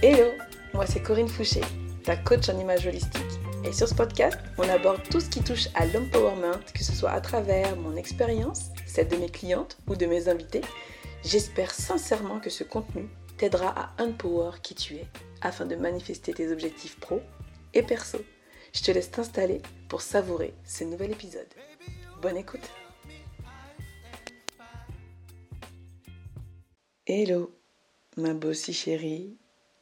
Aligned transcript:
Hello, 0.00 0.30
moi 0.74 0.86
c'est 0.86 1.02
Corinne 1.02 1.26
Fouché, 1.26 1.60
ta 2.04 2.16
coach 2.16 2.48
en 2.48 2.56
image 2.56 2.86
holistique. 2.86 3.20
Et 3.64 3.72
sur 3.72 3.88
ce 3.88 3.96
podcast, 3.96 4.38
on 4.56 4.68
aborde 4.68 5.02
tout 5.10 5.18
ce 5.18 5.28
qui 5.28 5.42
touche 5.42 5.66
à 5.74 5.86
l'empowerment, 5.86 6.60
que 6.72 6.84
ce 6.84 6.92
soit 6.92 7.10
à 7.10 7.20
travers 7.20 7.74
mon 7.74 7.96
expérience, 7.96 8.66
celle 8.86 9.08
de 9.08 9.16
mes 9.16 9.28
clientes 9.28 9.76
ou 9.88 9.96
de 9.96 10.06
mes 10.06 10.28
invités. 10.28 10.60
J'espère 11.24 11.72
sincèrement 11.72 12.38
que 12.38 12.48
ce 12.48 12.62
contenu 12.62 13.08
t'aidera 13.38 13.74
à 13.76 14.00
empower 14.00 14.60
qui 14.62 14.76
tu 14.76 14.94
es 14.94 15.06
afin 15.40 15.66
de 15.66 15.74
manifester 15.74 16.32
tes 16.32 16.52
objectifs 16.52 17.00
pro 17.00 17.20
et 17.74 17.82
perso. 17.82 18.18
Je 18.72 18.82
te 18.84 18.92
laisse 18.92 19.10
t'installer 19.10 19.60
pour 19.88 20.00
savourer 20.00 20.54
ce 20.64 20.84
nouvel 20.84 21.10
épisode. 21.10 21.52
Bonne 22.22 22.36
écoute 22.36 22.70
Hello, 27.04 27.52
ma 28.16 28.32
bossie 28.32 28.72
chérie. 28.72 29.36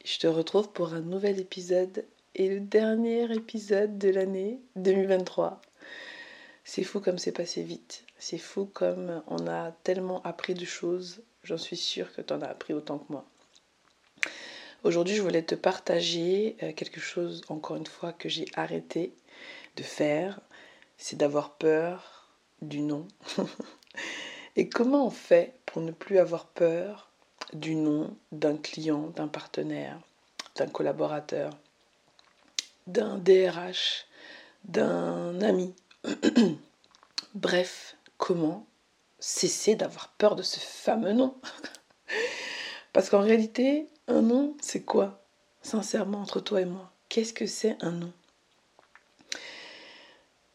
Je 0.06 0.20
te 0.20 0.28
retrouve 0.28 0.68
pour 0.68 0.94
un 0.94 1.00
nouvel 1.00 1.40
épisode 1.40 2.04
et 2.36 2.48
le 2.48 2.60
dernier 2.60 3.24
épisode 3.34 3.98
de 3.98 4.08
l'année 4.08 4.60
2023. 4.76 5.60
C'est 6.62 6.84
fou 6.84 7.00
comme 7.00 7.18
c'est 7.18 7.32
passé 7.32 7.64
vite. 7.64 8.04
C'est 8.16 8.38
fou 8.38 8.66
comme 8.66 9.20
on 9.26 9.48
a 9.48 9.72
tellement 9.82 10.22
appris 10.22 10.54
de 10.54 10.64
choses. 10.64 11.22
J'en 11.42 11.58
suis 11.58 11.76
sûre 11.76 12.14
que 12.14 12.22
tu 12.22 12.32
en 12.32 12.40
as 12.42 12.46
appris 12.46 12.72
autant 12.72 12.98
que 12.98 13.12
moi. 13.12 13.24
Aujourd'hui, 14.84 15.16
je 15.16 15.22
voulais 15.22 15.42
te 15.42 15.56
partager 15.56 16.56
euh, 16.62 16.72
quelque 16.72 17.00
chose, 17.00 17.42
encore 17.48 17.74
une 17.74 17.86
fois, 17.86 18.12
que 18.12 18.28
j'ai 18.28 18.46
arrêté 18.54 19.12
de 19.74 19.82
faire. 19.82 20.38
C'est 20.98 21.16
d'avoir 21.16 21.54
peur 21.54 22.30
du 22.62 22.78
non. 22.80 23.08
Et 24.54 24.68
comment 24.68 25.04
on 25.04 25.10
fait 25.10 25.54
pour 25.66 25.82
ne 25.82 25.90
plus 25.90 26.18
avoir 26.18 26.46
peur 26.46 27.10
du 27.52 27.74
nom 27.74 28.16
d'un 28.32 28.56
client, 28.56 29.08
d'un 29.16 29.28
partenaire, 29.28 29.98
d'un 30.56 30.66
collaborateur, 30.66 31.50
d'un 32.86 33.18
DRH, 33.18 34.06
d'un 34.64 35.40
ami. 35.40 35.74
Bref, 37.34 37.96
comment 38.18 38.66
cesser 39.18 39.76
d'avoir 39.76 40.08
peur 40.18 40.36
de 40.36 40.42
ce 40.42 40.58
fameux 40.60 41.12
nom? 41.12 41.34
Parce 42.92 43.10
qu'en 43.10 43.20
réalité, 43.20 43.88
un 44.08 44.22
nom, 44.22 44.56
c'est 44.60 44.82
quoi 44.82 45.22
Sincèrement, 45.62 46.20
entre 46.20 46.40
toi 46.40 46.60
et 46.60 46.64
moi, 46.64 46.90
qu'est-ce 47.08 47.32
que 47.32 47.46
c'est 47.46 47.76
un 47.82 47.90
nom? 47.90 48.12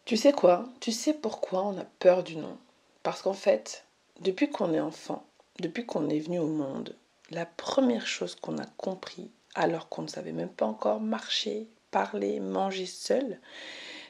Tu 0.05 0.17
sais 0.17 0.33
quoi? 0.33 0.67
Tu 0.79 0.91
sais 0.91 1.13
pourquoi 1.13 1.63
on 1.63 1.77
a 1.77 1.85
peur 1.99 2.23
du 2.23 2.35
nom? 2.35 2.57
Parce 3.03 3.21
qu'en 3.21 3.33
fait, 3.33 3.85
depuis 4.19 4.49
qu'on 4.49 4.73
est 4.73 4.79
enfant, 4.79 5.25
depuis 5.61 5.85
qu'on 5.85 6.09
est 6.09 6.19
venu 6.19 6.39
au 6.39 6.47
monde, 6.47 6.95
la 7.29 7.45
première 7.45 8.07
chose 8.07 8.35
qu'on 8.35 8.57
a 8.57 8.65
compris, 8.65 9.31
alors 9.55 9.87
qu'on 9.87 10.01
ne 10.01 10.07
savait 10.07 10.33
même 10.33 10.49
pas 10.49 10.65
encore 10.65 10.99
marcher, 10.99 11.67
parler, 11.91 12.39
manger 12.39 12.85
seul, 12.85 13.39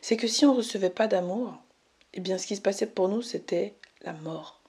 c'est 0.02 0.18
que 0.18 0.28
si 0.28 0.46
on 0.46 0.54
ne 0.54 0.58
recevait 0.58 0.90
pas 0.90 1.08
d'amour, 1.08 1.54
eh 2.14 2.20
bien 2.20 2.38
ce 2.38 2.48
qui 2.48 2.56
se 2.56 2.62
passait 2.62 2.88
pour 2.88 3.08
nous, 3.08 3.22
c'était 3.22 3.76
la 4.02 4.14
mort. 4.14 4.62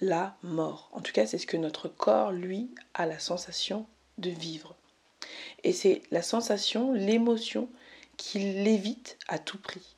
La 0.00 0.36
mort. 0.42 0.90
En 0.92 1.00
tout 1.00 1.12
cas, 1.12 1.26
c'est 1.26 1.38
ce 1.38 1.46
que 1.46 1.56
notre 1.56 1.88
corps, 1.88 2.30
lui, 2.30 2.70
a 2.94 3.06
la 3.06 3.18
sensation 3.18 3.86
de 4.18 4.30
vivre. 4.30 4.76
Et 5.64 5.72
c'est 5.72 6.02
la 6.10 6.22
sensation, 6.22 6.92
l'émotion 6.92 7.68
qui 8.16 8.38
l'évite 8.38 9.18
à 9.26 9.38
tout 9.38 9.58
prix. 9.58 9.96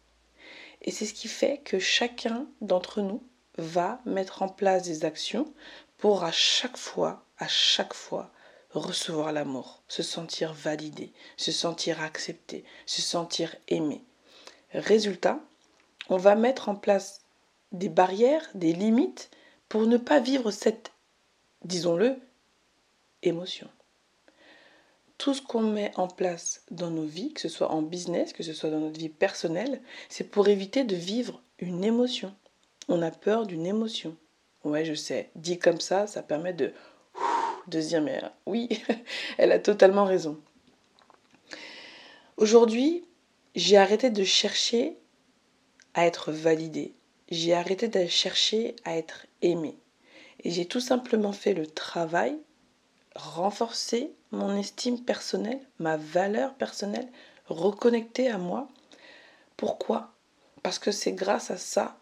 Et 0.82 0.90
c'est 0.90 1.04
ce 1.04 1.14
qui 1.14 1.28
fait 1.28 1.58
que 1.58 1.78
chacun 1.78 2.46
d'entre 2.62 3.02
nous 3.02 3.22
va 3.58 4.00
mettre 4.06 4.42
en 4.42 4.48
place 4.48 4.84
des 4.84 5.04
actions 5.04 5.52
pour 6.00 6.24
à 6.24 6.32
chaque 6.32 6.78
fois, 6.78 7.24
à 7.38 7.46
chaque 7.46 7.92
fois, 7.92 8.30
recevoir 8.70 9.32
l'amour, 9.32 9.82
se 9.86 10.02
sentir 10.02 10.54
validé, 10.54 11.12
se 11.36 11.52
sentir 11.52 12.00
accepté, 12.00 12.64
se 12.86 13.02
sentir 13.02 13.54
aimé. 13.68 14.02
Résultat, 14.72 15.40
on 16.08 16.16
va 16.16 16.36
mettre 16.36 16.70
en 16.70 16.74
place 16.74 17.20
des 17.72 17.90
barrières, 17.90 18.48
des 18.54 18.72
limites 18.72 19.30
pour 19.68 19.86
ne 19.86 19.98
pas 19.98 20.20
vivre 20.20 20.50
cette, 20.50 20.92
disons-le, 21.64 22.16
émotion. 23.22 23.68
Tout 25.18 25.34
ce 25.34 25.42
qu'on 25.42 25.60
met 25.60 25.92
en 25.96 26.08
place 26.08 26.62
dans 26.70 26.90
nos 26.90 27.04
vies, 27.04 27.34
que 27.34 27.42
ce 27.42 27.50
soit 27.50 27.70
en 27.70 27.82
business, 27.82 28.32
que 28.32 28.42
ce 28.42 28.54
soit 28.54 28.70
dans 28.70 28.80
notre 28.80 28.98
vie 28.98 29.10
personnelle, 29.10 29.82
c'est 30.08 30.24
pour 30.24 30.48
éviter 30.48 30.84
de 30.84 30.96
vivre 30.96 31.42
une 31.58 31.84
émotion. 31.84 32.34
On 32.88 33.02
a 33.02 33.10
peur 33.10 33.46
d'une 33.46 33.66
émotion. 33.66 34.16
Ouais, 34.64 34.84
je 34.84 34.94
sais. 34.94 35.30
Dit 35.36 35.58
comme 35.58 35.80
ça, 35.80 36.06
ça 36.06 36.22
permet 36.22 36.52
de, 36.52 36.72
de 37.68 37.80
se 37.80 37.88
dire, 37.88 38.02
mais 38.02 38.20
oui, 38.46 38.68
elle 39.38 39.52
a 39.52 39.58
totalement 39.58 40.04
raison. 40.04 40.38
Aujourd'hui, 42.36 43.04
j'ai 43.54 43.76
arrêté 43.76 44.10
de 44.10 44.24
chercher 44.24 44.96
à 45.94 46.06
être 46.06 46.30
validée. 46.32 46.94
J'ai 47.30 47.54
arrêté 47.54 47.88
de 47.88 48.06
chercher 48.06 48.76
à 48.84 48.96
être 48.96 49.26
aimée. 49.42 49.78
Et 50.42 50.50
j'ai 50.50 50.66
tout 50.66 50.80
simplement 50.80 51.32
fait 51.32 51.54
le 51.54 51.66
travail, 51.66 52.38
renforcer 53.14 54.12
mon 54.30 54.56
estime 54.56 55.04
personnelle, 55.04 55.60
ma 55.78 55.96
valeur 55.96 56.54
personnelle, 56.54 57.08
reconnecter 57.46 58.28
à 58.28 58.38
moi. 58.38 58.68
Pourquoi? 59.56 60.12
Parce 60.62 60.78
que 60.78 60.92
c'est 60.92 61.12
grâce 61.12 61.50
à 61.50 61.56
ça 61.56 61.98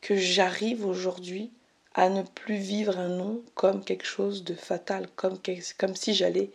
que 0.00 0.16
j'arrive 0.16 0.86
aujourd'hui 0.86 1.52
à 1.94 2.08
ne 2.08 2.22
plus 2.22 2.56
vivre 2.56 2.98
un 2.98 3.08
nom 3.08 3.42
comme 3.54 3.84
quelque 3.84 4.06
chose 4.06 4.44
de 4.44 4.54
fatal, 4.54 5.08
comme, 5.14 5.38
comme 5.78 5.96
si 5.96 6.14
j'allais 6.14 6.50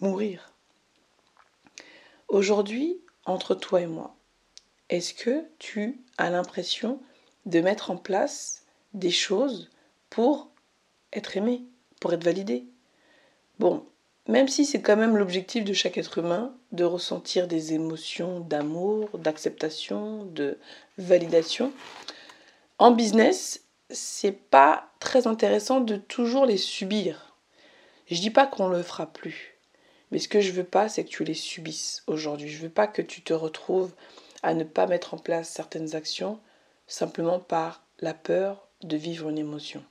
mourir. 0.00 0.52
Aujourd'hui, 2.28 2.98
entre 3.24 3.54
toi 3.54 3.82
et 3.82 3.86
moi, 3.86 4.16
est-ce 4.88 5.12
que 5.12 5.44
tu 5.58 6.00
as 6.16 6.30
l'impression 6.30 7.00
de 7.46 7.60
mettre 7.60 7.90
en 7.90 7.96
place 7.96 8.64
des 8.94 9.10
choses 9.10 9.70
pour 10.10 10.50
être 11.12 11.36
aimé, 11.36 11.62
pour 12.00 12.12
être 12.12 12.24
validé? 12.24 12.66
Bon, 13.58 13.84
même 14.26 14.48
si 14.48 14.64
c'est 14.64 14.80
quand 14.80 14.96
même 14.96 15.16
l'objectif 15.16 15.64
de 15.64 15.72
chaque 15.72 15.98
être 15.98 16.18
humain 16.18 16.54
de 16.72 16.84
ressentir 16.84 17.48
des 17.48 17.72
émotions 17.72 18.40
d'amour, 18.40 19.18
d'acceptation, 19.18 20.24
de 20.26 20.58
validation, 20.98 21.72
en 22.78 22.90
business, 22.90 23.62
c'est 23.90 24.32
pas 24.32 24.90
très 25.00 25.26
intéressant 25.26 25.80
de 25.80 25.96
toujours 25.96 26.46
les 26.46 26.56
subir. 26.56 27.34
Je 28.10 28.20
dis 28.20 28.30
pas 28.30 28.46
qu'on 28.46 28.68
le 28.68 28.82
fera 28.82 29.06
plus. 29.06 29.58
Mais 30.10 30.18
ce 30.18 30.28
que 30.28 30.40
je 30.40 30.52
veux 30.52 30.64
pas, 30.64 30.88
c'est 30.88 31.04
que 31.04 31.10
tu 31.10 31.24
les 31.24 31.34
subisses 31.34 32.02
aujourd'hui. 32.06 32.48
Je 32.48 32.62
veux 32.62 32.70
pas 32.70 32.86
que 32.86 33.02
tu 33.02 33.22
te 33.22 33.34
retrouves 33.34 33.92
à 34.42 34.54
ne 34.54 34.64
pas 34.64 34.86
mettre 34.86 35.14
en 35.14 35.18
place 35.18 35.50
certaines 35.50 35.94
actions 35.94 36.38
simplement 36.86 37.38
par 37.38 37.82
la 38.00 38.14
peur 38.14 38.68
de 38.82 38.96
vivre 38.96 39.28
une 39.28 39.38
émotion. 39.38 39.84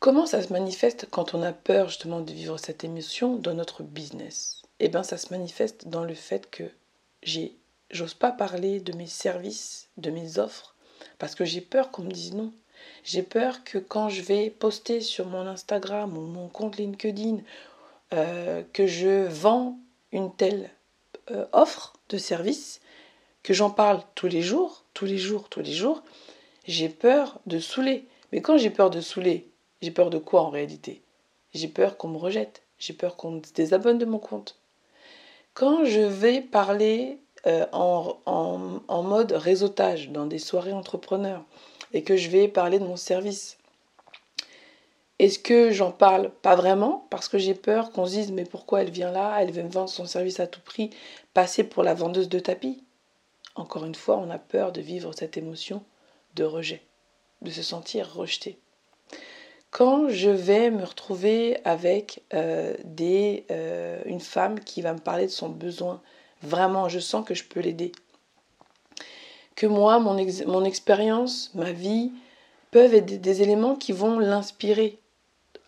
Comment 0.00 0.26
ça 0.26 0.42
se 0.42 0.52
manifeste 0.52 1.06
quand 1.10 1.34
on 1.34 1.42
a 1.42 1.52
peur 1.52 1.88
justement 1.88 2.20
de 2.20 2.32
vivre 2.32 2.58
cette 2.58 2.84
émotion 2.84 3.36
dans 3.36 3.54
notre 3.54 3.82
business? 3.82 4.62
Eh 4.80 4.88
bien, 4.88 5.04
ça 5.04 5.16
se 5.16 5.32
manifeste 5.32 5.86
dans 5.88 6.04
le 6.04 6.14
fait 6.14 6.50
que 6.50 6.64
j'ai, 7.22 7.56
j'ose 7.90 8.14
pas 8.14 8.32
parler 8.32 8.80
de 8.80 8.92
mes 8.96 9.06
services, 9.06 9.88
de 9.98 10.10
mes 10.10 10.38
offres, 10.38 10.71
parce 11.22 11.36
que 11.36 11.44
j'ai 11.44 11.60
peur 11.60 11.92
qu'on 11.92 12.02
me 12.02 12.10
dise 12.10 12.34
non. 12.34 12.52
J'ai 13.04 13.22
peur 13.22 13.62
que 13.62 13.78
quand 13.78 14.08
je 14.08 14.22
vais 14.22 14.50
poster 14.50 15.00
sur 15.00 15.26
mon 15.26 15.46
Instagram 15.46 16.18
ou 16.18 16.22
mon 16.22 16.48
compte 16.48 16.78
LinkedIn 16.78 17.38
euh, 18.12 18.64
que 18.72 18.88
je 18.88 19.28
vends 19.28 19.78
une 20.10 20.34
telle 20.34 20.68
euh, 21.30 21.46
offre 21.52 21.92
de 22.08 22.18
service, 22.18 22.80
que 23.44 23.54
j'en 23.54 23.70
parle 23.70 24.02
tous 24.16 24.26
les 24.26 24.42
jours, 24.42 24.82
tous 24.94 25.04
les 25.04 25.16
jours, 25.16 25.48
tous 25.48 25.60
les 25.60 25.72
jours, 25.72 26.02
j'ai 26.66 26.88
peur 26.88 27.38
de 27.46 27.60
saouler. 27.60 28.08
Mais 28.32 28.42
quand 28.42 28.58
j'ai 28.58 28.70
peur 28.70 28.90
de 28.90 29.00
saouler, 29.00 29.48
j'ai 29.80 29.92
peur 29.92 30.10
de 30.10 30.18
quoi 30.18 30.42
en 30.42 30.50
réalité? 30.50 31.02
J'ai 31.54 31.68
peur 31.68 31.98
qu'on 31.98 32.08
me 32.08 32.18
rejette, 32.18 32.62
j'ai 32.80 32.94
peur 32.94 33.14
qu'on 33.14 33.30
me 33.30 33.40
désabonne 33.54 33.98
de 33.98 34.06
mon 34.06 34.18
compte. 34.18 34.58
Quand 35.54 35.84
je 35.84 36.00
vais 36.00 36.40
parler 36.40 37.20
euh, 37.46 37.66
en, 37.72 39.02
mode 39.02 39.32
réseautage 39.32 40.10
dans 40.10 40.26
des 40.26 40.38
soirées 40.38 40.72
entrepreneurs 40.72 41.44
et 41.92 42.04
que 42.04 42.16
je 42.16 42.30
vais 42.30 42.48
parler 42.48 42.78
de 42.78 42.84
mon 42.84 42.96
service. 42.96 43.58
Est-ce 45.18 45.38
que 45.38 45.70
j'en 45.70 45.90
parle 45.90 46.30
Pas 46.42 46.54
vraiment, 46.54 47.06
parce 47.10 47.28
que 47.28 47.38
j'ai 47.38 47.54
peur 47.54 47.90
qu'on 47.90 48.06
se 48.06 48.12
dise 48.12 48.32
mais 48.32 48.44
pourquoi 48.44 48.82
elle 48.82 48.90
vient 48.90 49.10
là, 49.10 49.38
elle 49.40 49.52
veut 49.52 49.62
me 49.62 49.68
vendre 49.68 49.88
son 49.88 50.06
service 50.06 50.40
à 50.40 50.46
tout 50.46 50.60
prix, 50.60 50.90
passer 51.34 51.64
pour 51.64 51.82
la 51.82 51.94
vendeuse 51.94 52.28
de 52.28 52.38
tapis. 52.38 52.82
Encore 53.54 53.84
une 53.84 53.94
fois, 53.94 54.16
on 54.16 54.30
a 54.30 54.38
peur 54.38 54.72
de 54.72 54.80
vivre 54.80 55.12
cette 55.12 55.36
émotion 55.36 55.82
de 56.34 56.44
rejet, 56.44 56.82
de 57.42 57.50
se 57.50 57.62
sentir 57.62 58.12
rejeté. 58.14 58.58
Quand 59.72 60.08
je 60.08 60.30
vais 60.30 60.70
me 60.70 60.84
retrouver 60.84 61.58
avec 61.64 62.22
euh, 62.34 62.74
des, 62.84 63.46
euh, 63.50 64.02
une 64.04 64.20
femme 64.20 64.60
qui 64.60 64.82
va 64.82 64.92
me 64.92 64.98
parler 64.98 65.26
de 65.26 65.30
son 65.30 65.48
besoin 65.48 66.02
Vraiment, 66.42 66.88
je 66.88 66.98
sens 66.98 67.24
que 67.26 67.34
je 67.34 67.44
peux 67.44 67.60
l'aider. 67.60 67.92
Que 69.54 69.66
moi, 69.66 69.98
mon, 69.98 70.16
mon 70.46 70.64
expérience, 70.64 71.50
ma 71.54 71.72
vie, 71.72 72.12
peuvent 72.72 72.94
être 72.94 73.20
des, 73.20 73.42
éléments 73.42 73.76
qui 73.76 73.92
vont 73.92 74.18
l'inspirer 74.18 74.98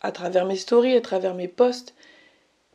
à 0.00 0.10
travers 0.10 0.46
mes 0.46 0.56
stories, 0.56 0.96
à 0.96 1.00
travers 1.00 1.34
mes 1.34 1.48
posts. 1.48 1.94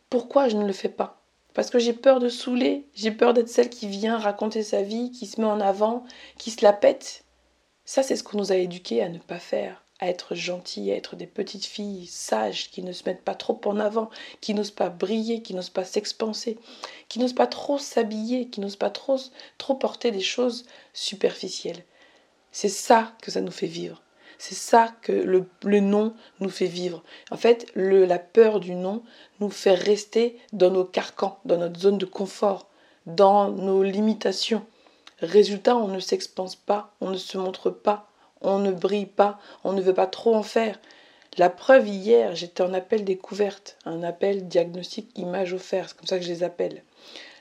Pourquoi 0.10 0.48
je 0.48 0.56
ne 0.56 0.66
le 0.66 0.74
fais 0.74 0.90
pas? 0.90 1.22
Parce 1.54 1.70
que 1.70 1.80
j'ai 1.80 1.94
peur 1.94 2.20
de 2.20 2.30
saouler, 2.30 2.86
j'ai 2.94 3.12
peur 3.12 3.34
d'être 3.34 3.50
celle 3.50 3.70
qui 3.70 3.88
vient 3.88 4.18
raconter 4.18 4.64
sa 4.64 4.82
vie, 4.82 5.12
qui 5.12 5.26
se 5.26 5.42
met 5.42 5.48
en 5.48 5.60
avant, 5.60 6.06
qui 6.38 6.52
se 6.52 6.64
la 6.64 6.74
pète. 6.74 7.26
Ça, 7.86 8.04
c'est 8.04 8.16
ce 8.16 8.24
qu'on 8.24 8.38
nous 8.38 8.52
a 8.52 8.56
éduqués 8.56 9.02
à 9.02 9.10
ne 9.10 9.18
pas 9.18 9.40
faire, 9.40 9.84
à 10.00 10.08
être 10.08 10.34
gentils, 10.34 10.92
à 10.92 10.96
être 10.96 11.16
des 11.16 11.28
petites 11.28 11.66
filles 11.66 12.08
sages, 12.08 12.70
qui 12.72 12.82
ne 12.82 12.94
se 12.94 13.04
mettent 13.06 13.24
pas 13.24 13.36
trop 13.36 13.60
en 13.66 13.80
avant, 13.80 14.10
qui 14.42 14.54
n'osent 14.54 14.72
pas 14.72 14.90
briller, 14.90 15.42
qui 15.42 15.54
n'osent 15.54 15.70
pas 15.70 15.84
s'expanser, 15.84 16.58
qui 17.10 17.20
n'osent 17.20 17.34
pas 17.34 17.48
trop 17.48 17.78
s'habiller, 17.78 18.48
qui 18.48 18.62
n'osent 18.62 18.76
pas 18.76 18.90
trop, 18.90 19.20
trop 19.58 19.76
porter 19.76 20.12
des 20.12 20.22
choses 20.22 20.66
superficielles. 20.94 21.84
C'est 22.52 22.70
ça 22.70 23.14
que 23.22 23.32
ça 23.32 23.42
nous 23.42 23.52
fait 23.52 23.68
vivre. 23.68 24.02
C'est 24.38 24.56
ça 24.56 24.96
que 25.02 25.12
le, 25.12 25.50
le, 25.64 25.82
non 25.82 26.14
nous 26.40 26.50
fait 26.50 26.66
vivre. 26.66 27.04
En 27.30 27.36
fait, 27.36 27.70
le, 27.76 28.06
la 28.06 28.20
peur 28.20 28.62
du 28.62 28.74
non 28.74 29.04
nous 29.42 29.50
fait 29.50 29.74
rester 29.74 30.38
dans 30.54 30.72
nos 30.72 30.86
carcans, 30.86 31.40
dans 31.44 31.58
notre 31.58 31.80
zone 31.80 31.98
de 31.98 32.06
confort, 32.06 32.70
dans 33.06 33.50
nos 33.50 33.84
limitations. 33.84 34.66
Résultat, 35.20 35.76
on 35.76 35.90
ne 35.90 36.00
s'expanse 36.00 36.56
pas, 36.56 36.96
on 37.02 37.10
ne 37.10 37.18
se 37.18 37.38
montre 37.38 37.70
pas, 37.70 38.09
on 38.42 38.60
ne 38.60 38.72
brille 38.72 39.06
pas, 39.06 39.40
on 39.64 39.74
ne 39.74 39.82
veut 39.82 39.94
pas 39.94 40.08
trop 40.08 40.36
en 40.36 40.44
faire. 40.44 40.80
La 41.38 41.50
preuve, 41.50 41.88
hier, 41.88 42.36
j'étais 42.36 42.64
en 42.64 42.74
appel 42.74 43.04
découverte, 43.04 43.78
un 43.86 44.04
appel 44.04 44.48
diagnostic 44.48 45.18
image 45.18 45.54
offert, 45.54 45.90
c'est 45.90 45.98
comme 45.98 46.08
ça 46.08 46.18
que 46.18 46.26
je 46.26 46.32
les 46.32 46.44
appelle. 46.44 46.84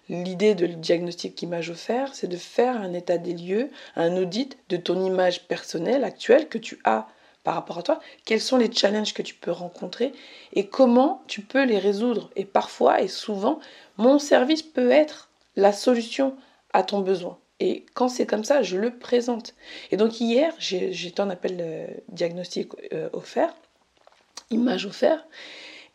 L'idée 0.09 0.55
de 0.55 0.67
diagnostic 0.67 1.41
image 1.43 1.71
offert, 1.71 2.15
c'est 2.15 2.29
de 2.29 2.37
faire 2.37 2.81
un 2.81 2.93
état 2.93 3.19
des 3.19 3.35
lieux, 3.35 3.71
un 3.97 4.17
audit 4.17 4.57
de 4.69 4.77
ton 4.77 5.05
image 5.05 5.45
personnelle 5.45 6.05
actuelle 6.05 6.49
que 6.49 6.59
tu 6.59 6.79
as 6.85 7.09
par 7.45 7.55
rapport 7.55 7.79
à 7.79 7.83
toi, 7.83 8.01
quels 8.27 8.43
sont 8.43 8.59
les 8.59 8.71
challenges 8.71 9.15
que 9.15 9.23
tu 9.23 9.35
peux 9.35 9.51
rencontrer 9.51 10.13
et 10.53 10.67
comment 10.67 11.23
tu 11.29 11.41
peux 11.41 11.65
les 11.65 11.79
résoudre? 11.79 12.31
Et 12.37 12.45
parfois 12.45 13.01
et 13.01 13.09
souvent, 13.09 13.59
mon 13.97 14.19
service 14.19 14.63
peut 14.63 14.91
être 14.91 15.31
la 15.57 15.73
solution 15.73 16.37
à 16.75 16.83
ton 16.83 17.01
besoin. 17.01 17.39
Et 17.61 17.85
quand 17.95 18.09
c'est 18.09 18.27
comme 18.27 18.45
ça, 18.45 18.63
je 18.63 18.77
le 18.77 18.97
présente. 18.97 19.55
Et 19.91 19.97
donc 19.97 20.21
hier, 20.21 20.55
j'étais 20.59 21.21
en 21.21 21.31
appel 21.31 22.03
diagnostic 22.09 22.71
euh, 22.93 23.09
offert, 23.13 23.55
image 24.51 24.87
offert, 24.87 25.27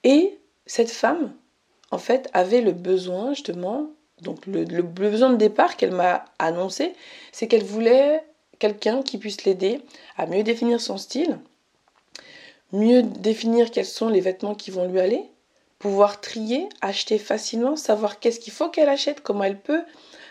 et 0.03 0.37
cette 0.65 0.91
femme, 0.91 1.33
en 1.91 1.97
fait, 1.97 2.29
avait 2.33 2.61
le 2.61 2.71
besoin 2.71 3.33
justement, 3.33 3.91
donc 4.21 4.45
le, 4.45 4.63
le 4.63 4.81
besoin 4.81 5.29
de 5.29 5.37
départ 5.37 5.77
qu'elle 5.77 5.91
m'a 5.91 6.25
annoncé, 6.39 6.93
c'est 7.31 7.47
qu'elle 7.47 7.63
voulait 7.63 8.23
quelqu'un 8.59 9.01
qui 9.01 9.17
puisse 9.17 9.43
l'aider 9.45 9.81
à 10.17 10.25
mieux 10.25 10.43
définir 10.43 10.81
son 10.81 10.97
style, 10.97 11.39
mieux 12.71 13.03
définir 13.03 13.71
quels 13.71 13.85
sont 13.85 14.09
les 14.09 14.21
vêtements 14.21 14.55
qui 14.55 14.71
vont 14.71 14.87
lui 14.87 14.99
aller, 14.99 15.23
pouvoir 15.79 16.21
trier, 16.21 16.69
acheter 16.81 17.17
facilement, 17.17 17.75
savoir 17.75 18.19
qu'est-ce 18.19 18.39
qu'il 18.39 18.53
faut 18.53 18.69
qu'elle 18.69 18.89
achète, 18.89 19.21
comment 19.21 19.43
elle 19.43 19.59
peut 19.59 19.83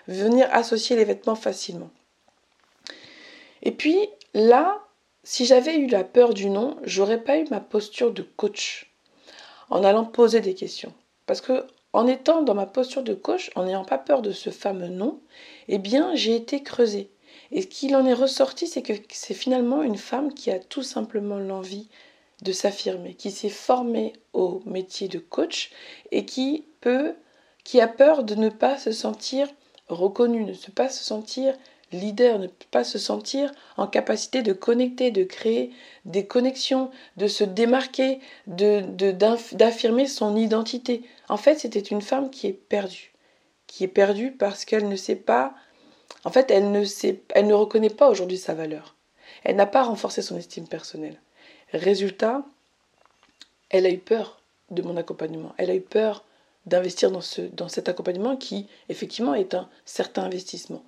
venir 0.09 0.49
associer 0.53 0.97
les 0.97 1.05
vêtements 1.05 1.35
facilement. 1.35 1.91
Et 3.63 3.73
puis 3.73 4.09
là, 4.35 4.81
si 5.25 5.47
j'avais 5.47 5.77
eu 5.77 5.87
la 5.87 6.05
peur 6.05 6.35
du 6.35 6.51
non, 6.51 6.77
j'aurais 6.83 7.23
pas 7.23 7.39
eu 7.39 7.47
ma 7.51 7.61
posture 7.61 8.13
de 8.13 8.23
coach 8.23 8.93
en 9.71 9.85
allant 9.85 10.05
poser 10.05 10.41
des 10.41 10.55
questions. 10.55 10.93
Parce 11.27 11.41
que 11.41 11.65
en 11.93 12.07
étant 12.07 12.43
dans 12.43 12.55
ma 12.55 12.67
posture 12.67 13.03
de 13.03 13.15
coach, 13.15 13.51
en 13.55 13.65
n'ayant 13.65 13.85
pas 13.85 13.99
peur 13.99 14.23
de 14.23 14.33
ce 14.33 14.51
fameux 14.51 14.89
non, 14.89 15.21
eh 15.69 15.79
bien, 15.79 16.15
j'ai 16.15 16.35
été 16.35 16.63
creusée. 16.63 17.11
Et 17.51 17.63
ce 17.63 17.67
qu'il 17.67 17.95
en 17.97 18.07
est 18.07 18.15
ressorti, 18.15 18.67
c'est 18.67 18.83
que 18.83 18.95
c'est 19.11 19.35
finalement 19.35 19.83
une 19.83 19.99
femme 19.99 20.33
qui 20.33 20.51
a 20.51 20.59
tout 20.59 20.83
simplement 20.83 21.39
l'envie 21.39 21.89
de 22.41 22.53
s'affirmer, 22.53 23.15
qui 23.15 23.31
s'est 23.31 23.51
formée 23.51 24.15
au 24.33 24.63
métier 24.65 25.07
de 25.09 25.19
coach 25.19 25.71
et 26.11 26.25
qui 26.25 26.65
peut, 26.81 27.15
qui 27.63 27.81
a 27.81 27.89
peur 27.89 28.25
de 28.25 28.35
ne 28.35 28.49
pas 28.49 28.79
se 28.79 28.91
sentir 28.91 29.49
reconnu, 29.89 30.45
ne 30.45 30.55
pas 30.75 30.89
se 30.89 31.05
sentir 31.05 31.55
leader, 31.93 32.39
ne 32.39 32.47
pas 32.71 32.85
se 32.85 32.99
sentir 32.99 33.53
en 33.77 33.87
capacité 33.87 34.43
de 34.43 34.53
connecter, 34.53 35.11
de 35.11 35.25
créer 35.25 35.73
des 36.05 36.27
connexions, 36.27 36.91
de 37.17 37.29
se 37.29 37.45
démarquer, 37.45 38.21
d'affirmer 38.47 40.05
de, 40.05 40.09
son 40.09 40.37
identité. 40.37 41.03
En 41.29 41.37
fait, 41.37 41.59
c'était 41.59 41.81
une 41.81 42.03
femme 42.03 42.31
qui 42.31 42.47
est 42.47 42.53
perdue, 42.53 43.13
qui 43.67 43.85
est 43.85 43.89
perdue 43.89 44.33
parce 44.33 44.65
qu'elle 44.65 44.89
ne 44.89 44.97
sait 44.97 45.17
pas, 45.17 45.55
en 46.25 46.31
fait, 46.31 46.51
elle 46.51 46.71
ne, 46.71 46.85
sait, 46.85 47.21
elle 47.31 47.47
ne 47.47 47.55
reconnaît 47.55 47.91
pas 47.91 48.09
aujourd'hui 48.09 48.39
sa 48.39 48.55
valeur. 48.55 48.97
Elle 49.45 49.57
n'a 49.57 49.67
pas 49.67 49.83
renforcé 49.83 50.23
son 50.23 50.37
estime 50.37 50.69
personnelle. 50.69 51.21
Résultat, 51.73 52.45
elle 53.71 53.87
a 53.87 53.91
eu 53.91 53.99
peur 53.99 54.41
de 54.71 54.83
mon 54.83 54.97
accompagnement. 54.97 55.55
Elle 55.59 55.71
a 55.71 55.75
eu 55.75 55.81
peur 55.81 56.25
d'investir 56.67 57.11
dans, 57.11 57.21
ce, 57.21 57.43
dans 57.43 57.69
cet 57.69 57.89
accompagnement 57.89 58.37
qui, 58.37 58.69
effectivement, 58.89 59.35
est 59.35 59.55
un 59.55 59.69
certain 59.85 60.25
investissement. 60.25 60.85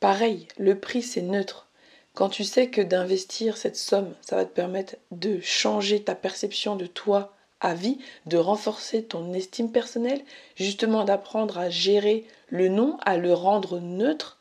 Pareil, 0.00 0.48
le 0.58 0.78
prix, 0.78 1.02
c'est 1.02 1.22
neutre. 1.22 1.68
Quand 2.14 2.28
tu 2.28 2.44
sais 2.44 2.68
que 2.68 2.80
d'investir 2.80 3.56
cette 3.56 3.76
somme, 3.76 4.14
ça 4.20 4.36
va 4.36 4.44
te 4.44 4.52
permettre 4.52 4.96
de 5.10 5.40
changer 5.40 6.02
ta 6.02 6.14
perception 6.14 6.76
de 6.76 6.86
toi 6.86 7.34
à 7.60 7.74
vie, 7.74 7.98
de 8.26 8.38
renforcer 8.38 9.04
ton 9.04 9.32
estime 9.34 9.70
personnelle, 9.70 10.22
justement 10.56 11.04
d'apprendre 11.04 11.58
à 11.58 11.70
gérer 11.70 12.26
le 12.48 12.68
non, 12.68 12.98
à 13.02 13.16
le 13.16 13.32
rendre 13.32 13.78
neutre, 13.80 14.38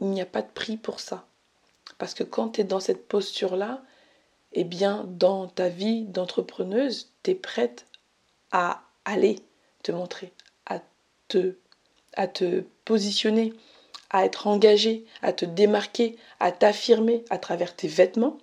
il 0.00 0.08
n'y 0.08 0.20
a 0.20 0.26
pas 0.26 0.42
de 0.42 0.50
prix 0.52 0.76
pour 0.76 1.00
ça. 1.00 1.26
Parce 1.98 2.14
que 2.14 2.24
quand 2.24 2.50
tu 2.50 2.60
es 2.60 2.64
dans 2.64 2.80
cette 2.80 3.08
posture-là, 3.08 3.82
eh 4.52 4.64
bien, 4.64 5.04
dans 5.08 5.48
ta 5.48 5.68
vie 5.68 6.02
d'entrepreneuse, 6.04 7.10
tu 7.22 7.32
es 7.32 7.34
prête 7.34 7.86
à 8.52 8.83
aller 9.04 9.40
te 9.82 9.92
montrer, 9.92 10.32
à 10.66 12.28
te, 12.28 12.64
positionner, 12.84 13.52
à 14.10 14.24
être 14.24 14.46
engagé, 14.46 15.04
à 15.22 15.32
te 15.32 15.44
démarquer, 15.44 16.16
à 16.38 16.52
t'affirmer 16.52 17.24
à 17.30 17.38
travers 17.38 17.74
tes 17.74 17.88
vêtements, 17.88 18.38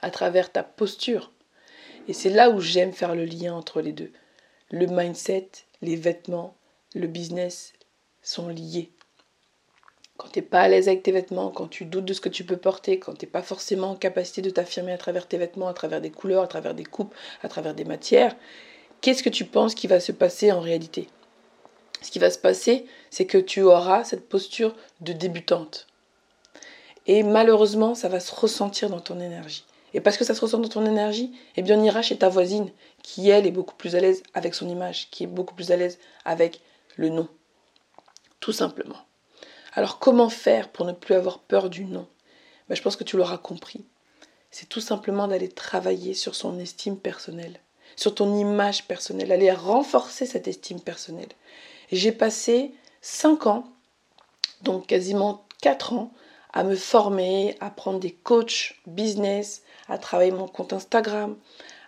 à 0.00 0.10
travers 0.10 0.52
ta 0.52 0.62
posture. 0.62 1.32
Et 2.08 2.12
c'est 2.12 2.30
là 2.30 2.50
où 2.50 2.60
j'aime 2.60 2.92
faire 2.92 3.14
le 3.14 3.24
lien 3.24 3.54
entre 3.54 3.80
les 3.80 3.92
deux. 3.92 4.12
Le 4.70 4.86
mindset, 4.86 5.48
les 5.80 5.96
vêtements, 5.96 6.54
le 6.94 7.06
business 7.06 7.72
sont 8.22 8.48
liés. 8.48 8.92
Quand 10.16 10.28
tu 10.28 10.38
n'es 10.38 10.44
pas 10.44 10.60
à 10.60 10.68
l'aise 10.68 10.88
avec 10.88 11.02
tes 11.02 11.10
vêtements, 11.10 11.50
quand 11.50 11.66
tu 11.66 11.84
doutes 11.84 12.04
de 12.04 12.12
ce 12.12 12.20
que 12.20 12.28
tu 12.28 12.44
peux 12.44 12.56
porter, 12.56 12.98
quand 12.98 13.14
tu 13.14 13.24
n'es 13.24 13.30
pas 13.30 13.42
forcément 13.42 13.90
en 13.90 13.96
capacité 13.96 14.40
de 14.40 14.50
t'affirmer 14.50 14.92
à 14.92 14.98
travers 14.98 15.26
tes 15.26 15.38
vêtements, 15.38 15.68
à 15.68 15.74
travers 15.74 16.00
des 16.00 16.10
couleurs, 16.10 16.44
à 16.44 16.46
travers 16.46 16.74
des 16.74 16.84
coupes, 16.84 17.14
à 17.42 17.48
travers 17.48 17.74
des 17.74 17.84
matières, 17.84 18.36
qu'est-ce 19.02 19.22
que 19.22 19.28
tu 19.28 19.44
penses 19.44 19.74
qui 19.74 19.88
va 19.88 20.00
se 20.00 20.12
passer 20.12 20.50
en 20.52 20.60
réalité? 20.60 21.08
Ce 22.00 22.10
qui 22.10 22.18
va 22.18 22.30
se 22.30 22.38
passer, 22.38 22.86
c'est 23.10 23.26
que 23.26 23.38
tu 23.38 23.60
auras 23.62 24.04
cette 24.04 24.28
posture 24.28 24.74
de 25.00 25.12
débutante. 25.12 25.86
Et 27.06 27.22
malheureusement, 27.22 27.94
ça 27.94 28.08
va 28.08 28.20
se 28.20 28.34
ressentir 28.34 28.88
dans 28.88 29.00
ton 29.00 29.20
énergie. 29.20 29.64
Et 29.92 30.00
parce 30.00 30.16
que 30.16 30.24
ça 30.24 30.34
se 30.34 30.40
ressent 30.40 30.58
dans 30.58 30.68
ton 30.68 30.86
énergie, 30.86 31.32
eh 31.56 31.62
bien 31.62 31.78
on 31.78 31.84
ira 31.84 32.00
chez 32.00 32.16
ta 32.16 32.28
voisine, 32.28 32.70
qui 33.02 33.28
elle 33.28 33.46
est 33.46 33.50
beaucoup 33.50 33.74
plus 33.74 33.94
à 33.94 34.00
l'aise 34.00 34.22
avec 34.32 34.54
son 34.54 34.68
image, 34.68 35.10
qui 35.10 35.24
est 35.24 35.26
beaucoup 35.26 35.54
plus 35.54 35.70
à 35.70 35.76
l'aise 35.76 35.98
avec 36.24 36.60
le 36.96 37.10
nom. 37.10 37.28
Tout 38.40 38.52
simplement. 38.52 38.96
Alors 39.74 39.98
comment 39.98 40.30
faire 40.30 40.70
pour 40.70 40.86
ne 40.86 40.92
plus 40.92 41.14
avoir 41.14 41.40
peur 41.40 41.68
du 41.68 41.84
nom? 41.84 42.06
Ben, 42.68 42.74
Je 42.74 42.82
pense 42.82 42.96
que 42.96 43.04
tu 43.04 43.16
l'auras 43.16 43.38
compris. 43.38 43.84
C'est 44.50 44.68
tout 44.68 44.80
simplement 44.80 45.28
d'aller 45.28 45.48
travailler 45.48 46.14
sur 46.14 46.34
son 46.34 46.58
estime 46.58 46.98
personnelle 46.98 47.60
sur 47.96 48.14
ton 48.14 48.36
image 48.36 48.86
personnelle, 48.86 49.32
aller 49.32 49.52
renforcer 49.52 50.26
cette 50.26 50.48
estime 50.48 50.80
personnelle. 50.80 51.28
J'ai 51.90 52.12
passé 52.12 52.72
5 53.00 53.46
ans, 53.46 53.64
donc 54.62 54.86
quasiment 54.86 55.44
4 55.60 55.92
ans, 55.92 56.12
à 56.52 56.64
me 56.64 56.76
former, 56.76 57.56
à 57.60 57.70
prendre 57.70 57.98
des 57.98 58.12
coachs 58.12 58.74
business, 58.86 59.62
à 59.88 59.98
travailler 59.98 60.32
mon 60.32 60.48
compte 60.48 60.72
Instagram, 60.72 61.36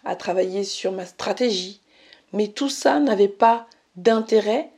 à 0.05 0.17
travailler 0.17 0.65
sur 0.65 0.93
ma 0.93 1.07
stratégie. 1.07 1.81
Mais 2.33 2.49
tout 2.49 2.69
ça 2.69 2.99
n'avait 2.99 3.29
pas 3.29 3.67
d'intérêt 3.97 4.71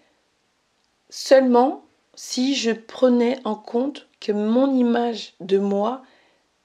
seulement 1.09 1.85
si 2.14 2.54
je 2.54 2.71
prenais 2.71 3.38
en 3.45 3.54
compte 3.54 4.06
que 4.21 4.33
mon 4.33 4.75
image 4.75 5.35
de 5.40 5.59
moi 5.59 6.02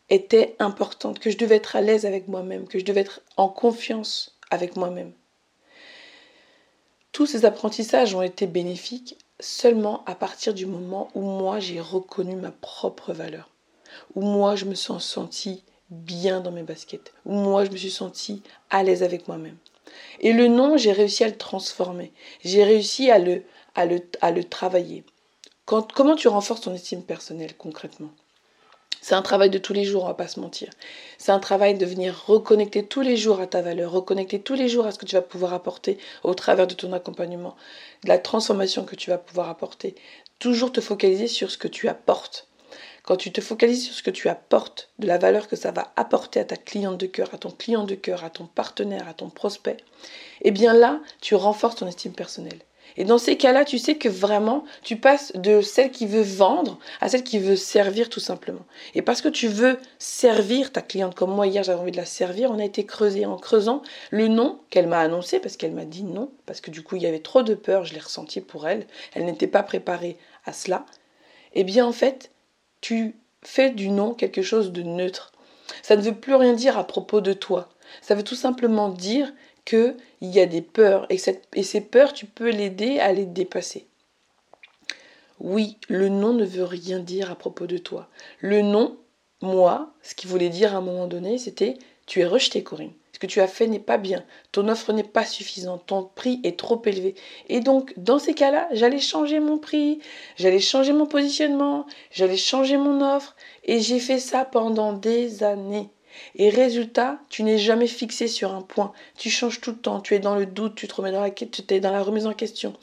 était 0.10 0.56
importante, 0.60 1.20
que 1.20 1.30
je 1.30 1.38
devais 1.38 1.56
être 1.56 1.76
à 1.76 1.82
l'aise 1.82 2.06
avec 2.06 2.28
moi-même, 2.28 2.68
que 2.68 2.80
je 2.80 2.86
devais 2.86 3.02
être 3.02 3.22
en 3.38 3.48
confiance 3.48 4.38
avec 4.52 4.76
moi-même. 4.76 5.14
Tous 7.12 7.26
ces 7.26 7.46
apprentissages 7.46 8.14
ont 8.14 8.22
été 8.22 8.46
bénéfiques 8.48 9.18
seulement 9.40 10.04
à 10.06 10.16
partir 10.16 10.54
du 10.54 10.66
moment 10.66 11.10
où 11.16 11.22
moi 11.22 11.60
j'ai 11.60 11.82
reconnu 11.82 12.36
ma 12.36 12.52
propre 12.52 13.12
valeur, 13.12 13.50
où 14.16 14.22
moi 14.22 14.56
je 14.56 14.66
me 14.66 14.76
sens 14.76 15.04
senti 15.04 15.64
bien 15.90 16.40
dans 16.40 16.52
mes 16.52 16.64
baskets, 16.64 17.14
où 17.26 17.34
moi 17.34 17.66
je 17.66 17.72
me 17.72 17.78
suis 17.78 17.92
senti 17.92 18.44
à 18.70 18.84
l'aise 18.84 19.04
avec 19.04 19.28
moi-même. 19.28 19.58
Et 20.20 20.32
le 20.32 20.48
nom, 20.48 20.78
j'ai 20.78 20.94
réussi 20.94 21.24
à 21.24 21.28
le 21.28 21.38
transformer, 21.38 22.14
j'ai 22.44 22.64
réussi 22.64 23.12
à 23.12 23.20
le, 23.20 23.44
à 23.76 23.86
le, 23.86 24.00
à 24.22 24.32
le 24.32 24.44
travailler. 24.44 25.04
Quand, 25.66 25.92
comment 25.92 26.16
tu 26.16 26.28
renforces 26.28 26.62
ton 26.62 26.74
estime 26.74 27.04
personnelle 27.04 27.58
concrètement? 27.58 28.12
C'est 29.04 29.16
un 29.16 29.24
travail 29.24 29.50
de 29.50 29.58
tous 29.58 29.74
les 29.74 29.84
jours, 29.84 30.04
on 30.04 30.08
va 30.08 30.14
pas 30.14 30.28
se 30.28 30.40
mentir. 30.40 30.70
C'est 31.18 31.32
un 31.32 31.40
travail 31.40 31.76
de 31.76 31.86
venir 31.88 32.24
reconnecter 32.28 32.86
tous 32.86 33.02
les 33.02 33.18
jours 33.18 33.40
à 33.40 33.48
ta 33.48 33.64
valeur, 33.64 33.92
reconnecter 33.92 34.40
tous 34.40 34.54
les 34.54 34.70
jours 34.70 34.86
à 34.86 34.92
ce 34.92 35.00
que 35.00 35.08
tu 35.08 35.16
vas 35.16 35.24
pouvoir 35.24 35.56
apporter 35.56 35.98
au 36.24 36.36
travers 36.36 36.68
de 36.68 36.76
ton 36.76 36.94
accompagnement, 36.94 37.56
de 38.04 38.10
la 38.10 38.20
transformation 38.20 38.86
que 38.86 38.96
tu 38.96 39.10
vas 39.10 39.18
pouvoir 39.18 39.50
apporter. 39.50 39.96
Toujours 40.38 40.72
te 40.72 40.82
focaliser 40.82 41.28
sur 41.28 41.50
ce 41.50 41.58
que 41.58 41.68
tu 41.68 41.90
apportes. 41.90 42.48
Quand 43.02 43.16
tu 43.16 43.32
te 43.32 43.42
focalises 43.42 43.86
sur 43.86 43.96
ce 43.96 44.04
que 44.04 44.12
tu 44.12 44.30
apportes, 44.30 44.90
de 45.00 45.08
la 45.08 45.18
valeur 45.18 45.48
que 45.48 45.56
ça 45.56 45.72
va 45.72 45.92
apporter 45.96 46.40
à 46.40 46.46
ta 46.46 46.56
cliente 46.56 47.00
de 47.00 47.08
cœur, 47.08 47.34
à 47.34 47.40
ton 47.40 47.50
client 47.50 47.86
de 47.86 47.96
cœur, 47.96 48.24
à 48.24 48.30
ton 48.30 48.46
partenaire, 48.46 49.08
à 49.08 49.16
ton 49.16 49.32
prospect, 49.32 49.78
eh 50.44 50.52
bien 50.52 50.74
là, 50.74 51.00
tu 51.22 51.34
renforces 51.34 51.78
ton 51.78 51.88
estime 51.88 52.14
personnelle. 52.14 52.60
Et 52.98 53.04
dans 53.04 53.18
ces 53.18 53.38
cas-là, 53.38 53.66
tu 53.66 53.78
sais 53.78 53.96
que 53.96 54.10
vraiment, 54.10 54.64
tu 54.84 54.98
passes 54.98 55.32
de 55.36 55.62
celle 55.62 55.92
qui 55.92 56.06
veut 56.06 56.22
vendre 56.22 56.78
à 57.00 57.10
celle 57.10 57.24
qui 57.24 57.40
veut 57.40 57.56
servir 57.56 58.10
tout 58.10 58.20
simplement. 58.20 58.66
Et 58.96 59.02
parce 59.02 59.22
que 59.22 59.30
tu 59.30 59.48
veux 59.48 59.78
servir 60.00 60.72
ta 60.72 60.82
cliente, 60.82 61.16
comme 61.16 61.34
moi 61.34 61.48
hier 61.48 61.64
j'avais 61.64 61.80
envie 61.80 61.92
de 61.92 61.98
la 61.98 62.06
servir, 62.06 62.52
on 62.52 62.60
a 62.60 62.66
été 62.66 62.86
creusé 62.86 63.26
en 63.26 63.38
creusant 63.38 63.82
le 64.10 64.28
nom 64.28 64.60
qu'elle 64.70 64.88
m'a 64.88 65.00
annoncé, 65.00 65.40
parce 65.40 65.58
qu'elle 65.58 65.74
m'a 65.74 65.86
dit 65.86 66.04
non, 66.04 66.32
parce 66.46 66.62
que 66.62 66.72
du 66.72 66.84
coup 66.84 66.96
il 66.96 67.04
y 67.04 67.08
avait 67.08 67.20
trop 67.20 67.44
de 67.44 67.54
peur, 67.54 67.86
je 67.86 67.94
l'ai 67.94 68.00
ressenti 68.00 68.42
pour 68.42 68.68
elle, 68.68 68.86
elle 69.14 69.26
n'était 69.26 69.48
pas 69.48 69.64
préparée 69.64 70.18
à 70.46 70.54
cela. 70.54 70.86
Eh 71.54 71.64
bien 71.64 71.86
en 71.86 71.92
fait, 71.92 72.32
tu 72.82 73.16
fais 73.44 73.70
du 73.70 73.90
nom 73.90 74.14
quelque 74.14 74.42
chose 74.42 74.72
de 74.72 74.84
neutre. 74.84 75.32
Ça 75.84 75.96
ne 75.96 76.02
veut 76.02 76.16
plus 76.16 76.36
rien 76.36 76.54
dire 76.54 76.78
à 76.78 76.86
propos 76.86 77.22
de 77.22 77.34
toi. 77.34 77.70
Ça 78.02 78.16
veut 78.16 78.24
tout 78.24 78.36
simplement 78.36 78.90
dire 78.90 79.32
qu'il 79.66 79.96
y 80.22 80.40
a 80.40 80.46
des 80.46 80.62
peurs 80.62 81.06
et, 81.10 81.18
et 81.56 81.64
ces 81.64 81.82
peurs, 81.82 82.14
tu 82.14 82.26
peux 82.26 82.50
l'aider 82.50 83.00
à 83.00 83.14
les 83.14 83.26
dépasser. 83.26 83.88
Oui, 85.40 85.78
le 85.90 86.10
nom 86.10 86.34
ne 86.34 86.46
veut 86.46 86.64
rien 86.64 87.00
dire 87.00 87.32
à 87.32 87.36
propos 87.36 87.66
de 87.66 87.78
toi. 87.78 88.08
Le 88.40 88.62
nom, 88.62 88.98
moi, 89.42 89.94
ce 90.04 90.14
qu'il 90.14 90.30
voulait 90.30 90.50
dire 90.50 90.76
à 90.76 90.78
un 90.78 90.82
moment 90.82 91.08
donné, 91.08 91.40
c'était 91.40 91.78
tu 92.06 92.20
es 92.20 92.26
rejeté, 92.26 92.62
Corinne. 92.62 92.92
Ce 93.14 93.20
que 93.20 93.26
tu 93.26 93.40
as 93.40 93.48
fait 93.48 93.68
n'est 93.68 93.80
pas 93.80 93.98
bien. 93.98 94.26
Ton 94.52 94.68
offre 94.68 94.94
n'est 94.94 95.04
pas 95.04 95.26
suffisante. 95.26 95.86
Ton 95.88 96.10
prix 96.14 96.42
est 96.44 96.60
trop 96.60 96.82
élevé. 96.86 97.16
Et 97.48 97.60
donc, 97.60 97.94
dans 97.98 98.20
ces 98.20 98.34
cas-là, 98.34 98.68
j'allais 98.72 99.00
changer 99.00 99.40
mon 99.40 99.58
prix, 99.58 100.00
j'allais 100.38 100.60
changer 100.60 100.94
mon 100.94 101.06
positionnement, 101.06 101.86
j'allais 102.12 102.38
changer 102.38 102.78
mon 102.78 103.02
offre. 103.16 103.36
Et 103.64 103.80
j'ai 103.80 104.00
fait 104.00 104.20
ça 104.20 104.46
pendant 104.46 104.94
des 104.94 105.44
années. 105.44 105.90
Et 106.36 106.50
résultat, 106.50 107.20
tu 107.30 107.44
n'es 107.44 107.58
jamais 107.58 107.88
fixé 107.88 108.28
sur 108.28 108.54
un 108.54 108.62
point. 108.62 108.94
Tu 109.18 109.30
changes 109.30 109.62
tout 109.62 109.72
le 109.72 109.78
temps. 109.78 110.02
Tu 110.02 110.16
es 110.16 110.20
dans 110.20 110.36
le 110.36 110.46
doute, 110.46 110.76
tu 110.76 110.88
te 110.88 110.96
remets 110.96 111.12
dans 111.12 111.22
la, 111.22 111.32
tu 111.32 111.46
es 111.70 111.80
dans 111.80 111.92
la 111.92 112.04
remise 112.04 112.28
en 112.28 112.34
question. 112.34 112.74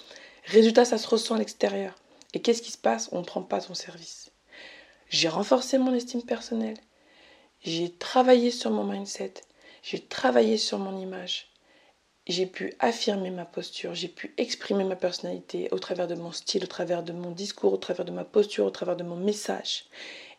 Résultat, 0.45 0.85
ça 0.85 0.99
se 0.99 1.09
ressent 1.09 1.35
à 1.35 1.39
l'extérieur. 1.39 1.95
Et 2.35 2.41
qu'est-ce 2.41 2.63
qui 2.63 2.73
se 2.73 2.79
passe? 2.79 3.09
On 3.13 3.21
ne 3.21 3.25
prend 3.25 3.43
pas 3.43 3.61
ton 3.61 3.75
service. 3.75 4.31
J'ai 5.09 5.29
renforcé 5.29 5.79
mon 5.79 5.95
estime 5.95 6.23
personnelle. 6.23 6.79
J'ai 7.61 7.91
travaillé 7.91 8.51
sur 8.51 8.71
mon 8.71 8.85
mindset. 8.85 9.35
J'ai 9.83 10.01
travaillé 10.01 10.59
sur 10.59 10.79
mon 10.79 10.99
image. 10.99 11.49
J'ai 12.29 12.45
pu 12.45 12.75
affirmer 12.79 13.31
ma 13.31 13.47
posture, 13.47 13.95
j'ai 13.95 14.09
pu 14.09 14.35
exprimer 14.37 14.85
ma 14.85 14.97
personnalité 14.97 15.69
au 15.71 15.79
travers 15.79 16.07
de 16.07 16.15
mon 16.15 16.31
style, 16.31 16.65
au 16.65 16.67
travers 16.67 17.03
de 17.03 17.15
mon 17.15 17.31
discours, 17.31 17.73
au 17.73 17.79
travers 17.79 18.05
de 18.05 18.11
ma 18.11 18.25
posture, 18.25 18.67
au 18.67 18.71
travers 18.71 18.97
de 18.97 19.03
mon 19.03 19.17
message. 19.17 19.87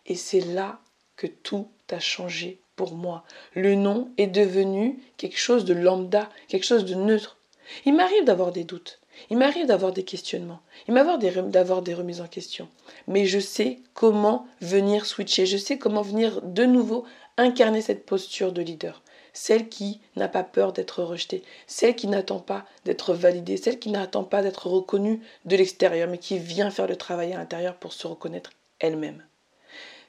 Et 0.06 0.14
c'est 0.16 0.42
là 0.42 0.80
que 1.16 1.26
tout 1.26 1.72
a 1.90 2.00
changé 2.00 2.62
pour 2.80 2.96
moi. 2.96 3.26
Le 3.56 3.76
nom 3.76 4.10
est 4.18 4.28
devenu 4.28 5.04
quelque 5.18 5.38
chose 5.38 5.66
de 5.66 5.74
lambda, 5.74 6.30
quelque 6.48 6.66
chose 6.66 6.86
de 6.86 6.96
neutre. 6.96 7.36
Il 7.84 7.94
m'arrive 7.94 8.24
d'avoir 8.24 8.54
des 8.54 8.64
doutes, 8.64 9.02
il 9.30 9.38
m'arrive 9.38 9.66
d'avoir 9.66 9.92
des 9.92 10.06
questionnements, 10.06 10.62
il 10.88 10.94
m'arrive 10.94 11.50
d'avoir 11.50 11.82
des 11.82 11.94
remises 11.94 12.22
en 12.22 12.28
question. 12.28 12.70
Mais 13.06 13.26
je 13.26 13.38
sais 13.38 13.82
comment 13.94 14.48
venir 14.62 15.06
switcher, 15.06 15.46
je 15.46 15.58
sais 15.58 15.78
comment 15.78 16.02
venir 16.02 16.42
de 16.42 16.64
nouveau 16.64 17.04
incarner 17.36 17.82
cette 17.82 18.06
posture 18.06 18.54
de 18.54 18.62
leader. 18.62 19.04
Celle 19.34 19.68
qui 19.68 20.00
n'a 20.16 20.30
pas 20.30 20.46
peur 20.46 20.72
d'être 20.72 21.04
rejetée, 21.04 21.44
celle 21.68 21.98
qui 21.98 22.08
n'attend 22.08 22.40
pas 22.40 22.66
d'être 22.86 23.14
validée, 23.14 23.58
celle 23.58 23.80
qui 23.80 23.90
n'attend 23.90 24.24
pas 24.24 24.42
d'être 24.42 24.68
reconnue 24.68 25.20
de 25.44 25.58
l'extérieur, 25.58 26.08
mais 26.08 26.18
qui 26.18 26.40
vient 26.40 26.72
faire 26.72 26.88
le 26.88 26.96
travail 26.96 27.34
à 27.34 27.40
l'intérieur 27.40 27.76
pour 27.76 27.92
se 27.92 28.08
reconnaître 28.08 28.52
elle-même. 28.80 29.26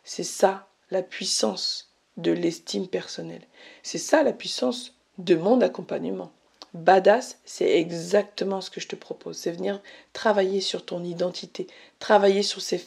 C'est 0.04 0.22
ça 0.22 0.68
la 0.92 1.02
puissance 1.02 1.89
de 2.20 2.32
l'estime 2.32 2.88
personnelle. 2.88 3.46
C'est 3.82 3.98
ça 3.98 4.22
la 4.22 4.32
puissance 4.32 4.94
de 5.18 5.34
mon 5.34 5.60
accompagnement. 5.60 6.32
Badass, 6.72 7.38
c'est 7.44 7.78
exactement 7.78 8.60
ce 8.60 8.70
que 8.70 8.80
je 8.80 8.86
te 8.86 8.94
propose. 8.94 9.36
C'est 9.36 9.50
venir 9.50 9.80
travailler 10.12 10.60
sur 10.60 10.84
ton 10.84 11.02
identité, 11.02 11.66
travailler 11.98 12.42
sur 12.42 12.60
ces, 12.60 12.78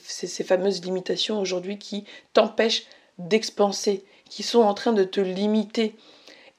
fameuses 0.44 0.84
limitations 0.84 1.40
aujourd'hui 1.40 1.78
qui 1.78 2.06
t'empêchent 2.34 2.86
d'expanser, 3.18 4.06
qui 4.30 4.42
sont 4.42 4.62
en 4.62 4.74
train 4.74 4.94
de 4.94 5.04
te 5.04 5.20
limiter. 5.20 5.96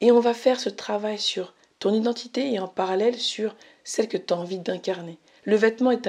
Et 0.03 0.13
on 0.13 0.21
va 0.21 0.35
faire 0.35 0.61
ce 0.61 0.69
travail 0.69 1.19
sur 1.19 1.55
ton 1.79 1.95
identité 1.95 2.53
et 2.53 2.59
en 2.59 2.69
parallèle 2.69 3.19
sur 3.19 3.57
celle 3.85 4.09
que 4.09 4.19
tu 4.19 4.35
as 4.35 4.37
envie 4.37 4.59
d'incarner. 4.59 5.19
Le 5.45 5.57
vêtement 5.57 5.91
est 5.91 6.07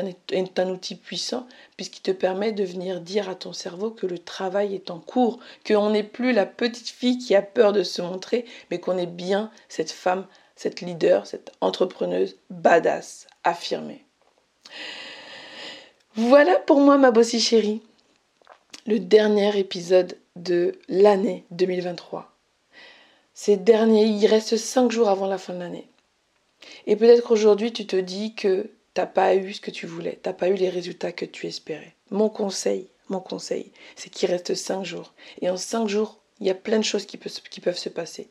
un, 0.59 0.69
outil 0.69 0.95
puissant 0.95 1.47
puisqu'il 1.75 2.01
te 2.01 2.11
permet 2.11 2.53
de 2.53 2.63
venir 2.63 3.01
dire 3.01 3.29
à 3.29 3.35
ton 3.35 3.51
cerveau 3.53 3.91
que 3.91 4.07
le 4.07 4.17
travail 4.17 4.75
est 4.75 4.89
en 4.89 4.99
cours, 4.99 5.39
qu'on 5.67 5.89
n'est 5.89 6.03
plus 6.03 6.31
la 6.31 6.45
petite 6.45 6.89
fille 6.89 7.17
qui 7.17 7.35
a 7.35 7.41
peur 7.41 7.73
de 7.73 7.83
se 7.83 8.01
montrer, 8.01 8.45
mais 8.71 8.79
qu'on 8.79 8.97
est 8.97 9.05
bien 9.05 9.51
cette 9.67 9.91
femme, 9.91 10.25
cette 10.55 10.81
leader, 10.81 11.27
cette 11.27 11.51
entrepreneuse 11.59 12.37
badass, 12.49 13.27
affirmée. 13.43 14.05
Voilà 16.15 16.55
pour 16.59 16.79
moi 16.79 16.97
ma 16.97 17.11
bossie 17.11 17.41
chérie, 17.41 17.81
le 18.87 18.99
dernier 18.99 19.57
épisode 19.59 20.17
de 20.37 20.79
l'année 20.87 21.43
2023. 21.51 22.31
Ces 23.33 23.57
derniers, 23.57 24.05
il 24.05 24.25
reste 24.27 24.55
cinq 24.55 24.91
jours 24.91 25.09
avant 25.09 25.27
la 25.27 25.37
fin 25.37 25.53
de 25.53 25.59
l'année. 25.59 25.89
Et 26.87 26.95
peut-être 26.95 27.23
qu'aujourd'hui 27.23 27.73
tu 27.73 27.85
te 27.85 27.97
dis 27.97 28.33
que 28.33 28.69
t'as 28.95 29.05
pas 29.05 29.35
eu 29.35 29.53
ce 29.53 29.61
que 29.61 29.71
tu 29.71 29.85
voulais, 29.85 30.17
t'as 30.23 30.33
pas 30.33 30.47
eu 30.47 30.55
les 30.55 30.69
résultats 30.69 31.11
que 31.11 31.25
tu 31.25 31.45
espérais. 31.45 31.93
Mon 32.09 32.29
conseil, 32.29 32.87
mon 33.09 33.19
conseil, 33.19 33.71
c'est 33.95 34.09
qu'il 34.09 34.31
reste 34.31 34.55
cinq 34.55 34.83
jours. 34.83 35.13
Et 35.41 35.49
en 35.49 35.57
cinq 35.57 35.87
jours, 35.87 36.21
il 36.39 36.47
y 36.47 36.49
a 36.49 36.55
plein 36.55 36.79
de 36.79 36.83
choses 36.83 37.05
qui, 37.05 37.17
peuvent 37.17 37.77
se 37.77 37.89
passer. 37.89 38.29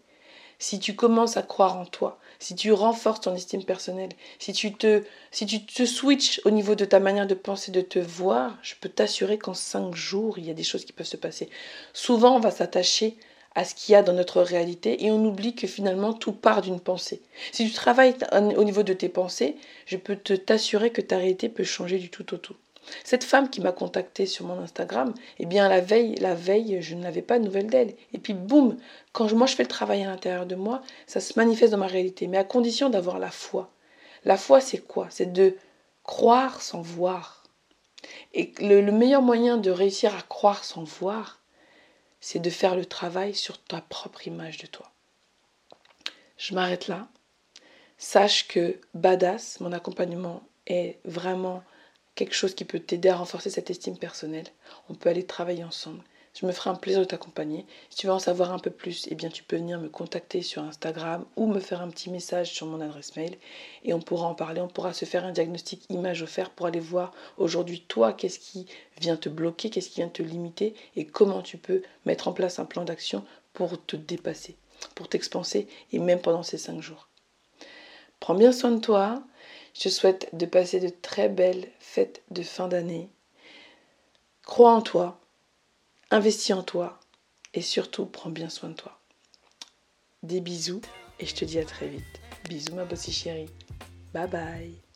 Si 0.58 0.78
tu 0.78 0.96
commences 0.96 1.36
à 1.36 1.42
croire 1.42 1.76
en 1.76 1.84
toi, 1.84 2.18
si 2.38 2.54
tu 2.54 2.72
renforces 2.72 3.20
ton 3.20 3.34
estime 3.34 3.64
personnelle, 3.64 4.12
si 4.38 4.54
tu 4.54 4.72
te, 4.72 5.02
si 5.30 5.44
tu 5.44 5.66
te 5.66 5.84
switches 5.84 6.40
au 6.46 6.50
niveau 6.50 6.74
de 6.74 6.86
ta 6.86 6.98
manière 6.98 7.26
de 7.26 7.34
penser, 7.34 7.70
de 7.70 7.82
te 7.82 7.98
voir, 7.98 8.56
je 8.62 8.74
peux 8.80 8.88
t'assurer 8.88 9.36
qu'en 9.36 9.54
cinq 9.54 9.94
jours, 9.94 10.38
il 10.38 10.46
y 10.46 10.50
a 10.50 10.54
des 10.54 10.64
choses 10.64 10.86
qui 10.86 10.94
peuvent 10.94 11.06
se 11.06 11.18
passer. 11.18 11.50
Souvent, 11.92 12.36
on 12.36 12.40
va 12.40 12.50
s'attacher 12.50 13.18
à 13.54 13.64
ce 13.64 13.74
qu'il 13.74 13.92
y 13.92 13.96
a 13.96 14.02
dans 14.02 14.12
notre 14.12 14.40
réalité 14.40 15.04
et 15.04 15.10
on 15.10 15.24
oublie 15.24 15.54
que 15.54 15.66
finalement 15.66 16.12
tout 16.12 16.32
part 16.32 16.62
d'une 16.62 16.80
pensée. 16.80 17.22
Si 17.52 17.66
tu 17.66 17.72
travailles 17.72 18.14
au 18.32 18.64
niveau 18.64 18.82
de 18.82 18.92
tes 18.92 19.08
pensées, 19.08 19.56
je 19.86 19.96
peux 19.96 20.16
te 20.16 20.34
t'assurer 20.34 20.90
que 20.90 21.00
ta 21.00 21.18
réalité 21.18 21.48
peut 21.48 21.64
changer 21.64 21.98
du 21.98 22.10
tout 22.10 22.34
au 22.34 22.36
tout. 22.36 22.56
Cette 23.02 23.24
femme 23.24 23.48
qui 23.48 23.60
m'a 23.60 23.72
contactée 23.72 24.26
sur 24.26 24.46
mon 24.46 24.58
Instagram, 24.58 25.14
eh 25.38 25.46
bien 25.46 25.68
la 25.68 25.80
veille, 25.80 26.16
la 26.16 26.34
veille, 26.34 26.82
je 26.82 26.94
n'avais 26.94 27.22
pas 27.22 27.38
de 27.38 27.44
nouvelles 27.44 27.68
d'elle. 27.68 27.94
Et 28.12 28.18
puis 28.18 28.34
boum, 28.34 28.76
quand 29.12 29.32
moi 29.32 29.46
je 29.46 29.54
fais 29.54 29.62
le 29.62 29.68
travail 29.68 30.02
à 30.02 30.06
l'intérieur 30.06 30.46
de 30.46 30.54
moi, 30.54 30.82
ça 31.06 31.20
se 31.20 31.38
manifeste 31.38 31.72
dans 31.72 31.78
ma 31.78 31.86
réalité, 31.86 32.26
mais 32.26 32.38
à 32.38 32.44
condition 32.44 32.90
d'avoir 32.90 33.18
la 33.18 33.30
foi. 33.30 33.70
La 34.24 34.36
foi, 34.36 34.60
c'est 34.60 34.78
quoi? 34.78 35.06
C'est 35.10 35.32
de 35.32 35.56
croire 36.02 36.60
sans 36.60 36.82
voir. 36.82 37.44
Et 38.34 38.52
le 38.60 38.90
meilleur 38.90 39.22
moyen 39.22 39.56
de 39.56 39.70
réussir 39.70 40.14
à 40.14 40.22
croire 40.22 40.64
sans 40.64 40.84
voir, 40.84 41.40
c'est 42.26 42.38
de 42.38 42.48
faire 42.48 42.74
le 42.74 42.86
travail 42.86 43.34
sur 43.34 43.62
ta 43.62 43.82
propre 43.82 44.26
image 44.26 44.56
de 44.56 44.66
toi. 44.66 44.90
Je 46.38 46.54
m'arrête 46.54 46.88
là. 46.88 47.06
Sache 47.98 48.48
que 48.48 48.80
Badass, 48.94 49.60
mon 49.60 49.72
accompagnement, 49.72 50.42
est 50.66 51.00
vraiment 51.04 51.62
quelque 52.14 52.34
chose 52.34 52.54
qui 52.54 52.64
peut 52.64 52.80
t'aider 52.80 53.10
à 53.10 53.16
renforcer 53.16 53.50
cette 53.50 53.68
estime 53.68 53.98
personnelle. 53.98 54.46
On 54.88 54.94
peut 54.94 55.10
aller 55.10 55.26
travailler 55.26 55.64
ensemble. 55.64 56.02
Je 56.34 56.46
me 56.46 56.52
ferai 56.52 56.70
un 56.70 56.74
plaisir 56.74 57.00
de 57.00 57.04
t'accompagner. 57.04 57.64
Si 57.90 57.98
tu 57.98 58.06
veux 58.08 58.12
en 58.12 58.18
savoir 58.18 58.52
un 58.52 58.58
peu 58.58 58.70
plus, 58.70 59.06
eh 59.08 59.14
bien 59.14 59.28
tu 59.28 59.44
peux 59.44 59.56
venir 59.56 59.78
me 59.78 59.88
contacter 59.88 60.42
sur 60.42 60.62
Instagram 60.64 61.24
ou 61.36 61.46
me 61.46 61.60
faire 61.60 61.80
un 61.80 61.88
petit 61.88 62.10
message 62.10 62.52
sur 62.52 62.66
mon 62.66 62.80
adresse 62.80 63.14
mail 63.14 63.38
et 63.84 63.94
on 63.94 64.00
pourra 64.00 64.26
en 64.26 64.34
parler. 64.34 64.60
On 64.60 64.68
pourra 64.68 64.92
se 64.92 65.04
faire 65.04 65.24
un 65.24 65.30
diagnostic 65.30 65.84
image 65.90 66.22
offert 66.22 66.50
pour 66.50 66.66
aller 66.66 66.80
voir 66.80 67.12
aujourd'hui 67.36 67.82
toi 67.82 68.12
qu'est-ce 68.12 68.40
qui 68.40 68.66
vient 69.00 69.16
te 69.16 69.28
bloquer, 69.28 69.70
qu'est-ce 69.70 69.90
qui 69.90 70.00
vient 70.00 70.08
te 70.08 70.22
limiter 70.22 70.74
et 70.96 71.06
comment 71.06 71.40
tu 71.40 71.56
peux 71.56 71.82
mettre 72.04 72.26
en 72.26 72.32
place 72.32 72.58
un 72.58 72.64
plan 72.64 72.84
d'action 72.84 73.24
pour 73.52 73.84
te 73.86 73.94
dépasser, 73.94 74.56
pour 74.96 75.08
t'expanser 75.08 75.68
et 75.92 76.00
même 76.00 76.20
pendant 76.20 76.42
ces 76.42 76.58
cinq 76.58 76.80
jours. 76.80 77.08
Prends 78.18 78.34
bien 78.34 78.52
soin 78.52 78.72
de 78.72 78.80
toi. 78.80 79.22
Je 79.74 79.82
te 79.82 79.88
souhaite 79.88 80.30
de 80.32 80.46
passer 80.46 80.80
de 80.80 80.88
très 80.88 81.28
belles 81.28 81.68
fêtes 81.78 82.22
de 82.30 82.42
fin 82.42 82.68
d'année. 82.68 83.08
Crois 84.42 84.72
en 84.72 84.82
toi, 84.82 85.20
Investis 86.14 86.54
en 86.54 86.62
toi 86.62 87.00
et 87.54 87.60
surtout 87.60 88.06
prends 88.06 88.30
bien 88.30 88.48
soin 88.48 88.68
de 88.68 88.74
toi. 88.74 89.00
Des 90.22 90.40
bisous 90.40 90.80
et 91.18 91.26
je 91.26 91.34
te 91.34 91.44
dis 91.44 91.58
à 91.58 91.64
très 91.64 91.88
vite. 91.88 92.20
Bisous 92.48 92.72
ma 92.76 92.84
bossy 92.84 93.10
chérie. 93.10 93.50
Bye 94.12 94.28
bye. 94.28 94.84